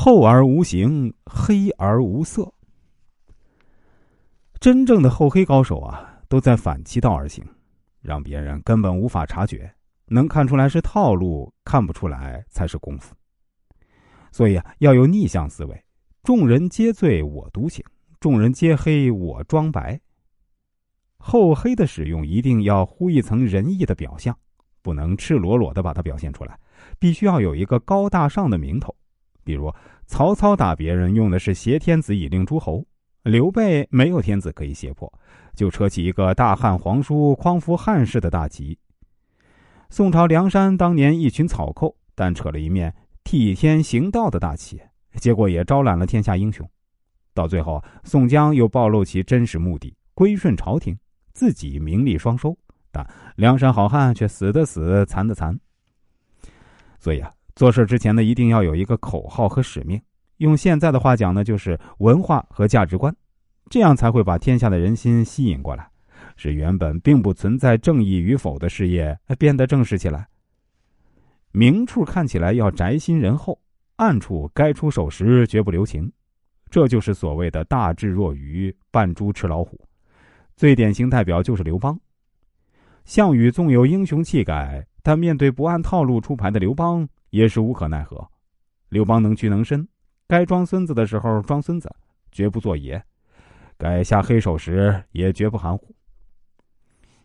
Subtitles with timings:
[0.00, 2.48] 厚而无形，黑而无色。
[4.60, 7.44] 真正的厚黑高手啊，都在反其道而行，
[8.00, 9.68] 让别人根本无法察觉，
[10.06, 13.12] 能看出来是套路，看不出来才是功夫。
[14.30, 15.84] 所以啊，要有逆向思维，
[16.22, 17.84] 众人皆醉我独醒，
[18.20, 20.00] 众人皆黑我装白。
[21.16, 24.32] 厚黑的使用一定要糊一层仁义的表象，
[24.80, 26.56] 不能赤裸裸的把它表现出来，
[27.00, 28.94] 必须要有一个高大上的名头。
[29.48, 29.72] 比如
[30.04, 32.84] 曹操打别人用的是挟天子以令诸侯。
[33.22, 35.10] 刘备没有天子可以胁迫，
[35.54, 38.78] 就扯起一个大汉皇叔匡扶汉室的大旗。
[39.88, 44.78] 宋朝梁山当年一群草寇，但扯了一面替天行道的大旗，
[45.14, 46.68] 结果也招揽了天下英雄。
[47.32, 50.94] 到最后，宋江又暴露其真实目的，归顺朝廷，
[51.32, 52.54] 自己名利双收，
[52.92, 53.02] 但
[53.36, 55.58] 梁山好汉却死的死，残的残。
[56.98, 60.00] 所以啊，做事之前呢，一定要有一个口号和使命。
[60.36, 63.12] 用现在的话讲呢，就是文化和价值观，
[63.68, 65.84] 这样才会把天下的人心吸引过来，
[66.36, 70.24] 使原本并不存在正义与否的事业变得正式起来。
[71.50, 73.60] 明处看起来要宅心仁厚，
[73.96, 76.08] 暗处该出手时绝不留情，
[76.70, 79.76] 这就是所谓的大智若愚，扮猪吃老虎。
[80.54, 81.98] 最典型代表就是刘邦。
[83.04, 88.28] 项羽纵有英雄气概，但面对不按套路出牌的刘邦，也是无可奈何。
[88.88, 89.86] 刘邦能屈能伸。
[90.26, 91.90] 该装孙子的时候装孙子，
[92.30, 93.00] 绝不做爷；
[93.78, 95.94] 该下黑手时也绝不含糊。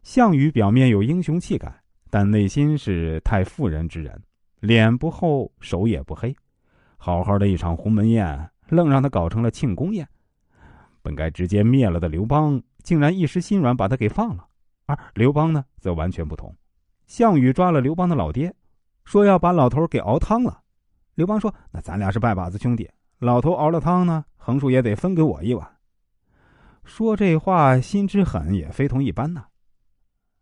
[0.04, 4.22] 项羽表面有英雄气概，但内心是太妇人之人，
[4.62, 6.34] 脸不厚，手也不黑。
[6.98, 10.08] 好好的一场鸿门宴，愣让他搞成了庆功宴。
[11.02, 14.48] 本该直接灭了的刘邦，竟然一时心软把他给放了。
[14.86, 16.56] 而刘邦呢，则完全不同。
[17.06, 18.54] 项羽抓了刘邦的老爹，
[19.06, 20.62] 说要把老头给熬汤了。
[21.16, 25.68] 刘邦说：“那咱俩是拜把子兄弟，老头熬了汤呢，横竖也得分给我一碗。”
[26.84, 29.46] 说这话心之狠也非同一般呐。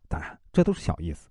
[0.08, 1.28] 当然，这都是小意思。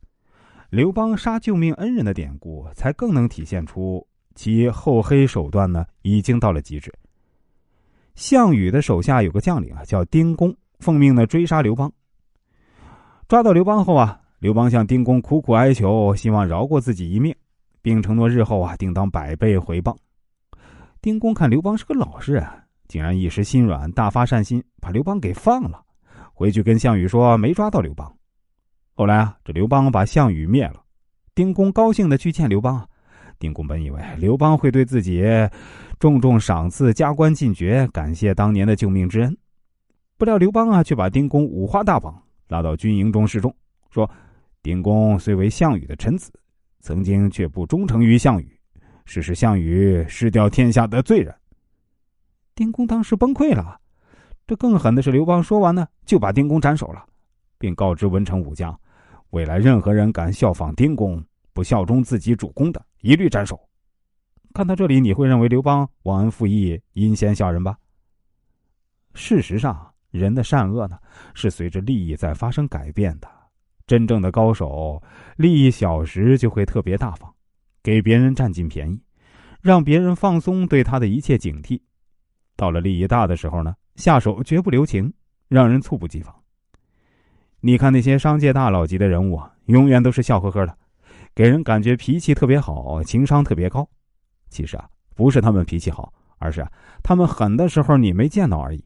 [0.69, 6.93] 刘邦杀救命恩人的典故，才更能体现出其厚黑手段呢，已经到了极致。
[8.15, 11.91] 项羽的手下有个将领啊，叫丁公，奉命呢追杀刘邦。
[13.27, 17.33] 抓到刘邦后啊，刘邦向丁公苦苦哀求，希望饶过自己一命。
[17.83, 19.95] 并承诺日后啊，定当百倍回报。
[20.99, 22.43] 丁公看刘邦是个老实人，
[22.87, 25.79] 竟然一时心软，大发善心，把刘邦给放了。
[26.33, 28.11] 回去跟项羽说没抓到刘邦。
[28.95, 30.81] 后来啊，这刘邦把项羽灭了，
[31.35, 32.83] 丁公高兴的去见刘邦。
[33.37, 35.23] 丁公本以为刘邦会对自己
[35.99, 39.37] 重重赏赐、加官进爵，感谢当年的救命之恩。
[40.17, 43.55] 不料刘邦啊，却把丁公五花大绑，拉到军营中示众，
[43.89, 44.07] 说
[44.61, 46.31] ：“丁公虽为项羽的臣子。”
[46.83, 48.59] 曾经却不忠诚于项羽，
[49.05, 51.31] 是使项羽失掉天下的罪人。
[52.55, 53.79] 丁公当时崩溃了。
[54.47, 57.05] 这更狠的是，刘邦说完呢，就把丁公斩首了，
[57.59, 58.75] 并告知文臣武将，
[59.29, 61.23] 未来任何人敢效仿丁公，
[61.53, 63.59] 不效忠自己主公的，一律斩首。
[64.51, 67.77] 看到这里，你会认为刘邦忘恩负义、阴险小人吧？
[69.13, 70.97] 事实上，人的善恶呢，
[71.35, 73.40] 是随着利益在发生改变的。
[73.91, 75.03] 真正的高手，
[75.35, 77.29] 利益小时就会特别大方，
[77.83, 78.97] 给别人占尽便宜，
[79.59, 81.77] 让别人放松对他的一切警惕。
[82.55, 85.13] 到了利益大的时候呢，下手绝不留情，
[85.49, 86.33] 让人猝不及防。
[87.59, 90.73] 你看那些商界大佬级的人物啊，永远都是笑呵呵的，
[91.35, 93.85] 给人感觉脾气特别好，情商特别高。
[94.47, 94.87] 其实啊，
[95.17, 96.65] 不是他们脾气好，而是，
[97.03, 98.81] 他们狠的时候你没见到而已。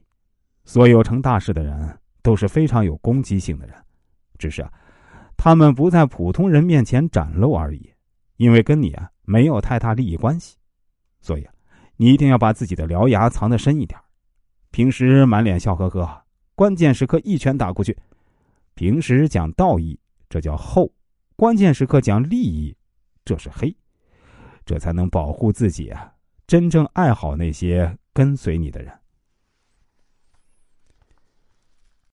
[0.64, 3.76] 所有成大事的人都是非常有攻击性的人，
[4.36, 4.72] 只是啊。
[5.36, 7.92] 他们不在普通人面前展露而已，
[8.36, 10.56] 因为跟你啊没有太大利益关系，
[11.20, 11.52] 所以啊，
[11.96, 13.98] 你一定要把自己的獠牙藏得深一点。
[14.70, 16.24] 平时满脸笑呵呵，
[16.54, 17.96] 关键时刻一拳打过去。
[18.74, 19.98] 平时讲道义，
[20.28, 20.92] 这叫厚；
[21.34, 22.76] 关键时刻讲利益，
[23.24, 23.74] 这是黑。
[24.64, 26.12] 这才能保护自己啊，
[26.46, 28.92] 真正爱好那些跟随你的人。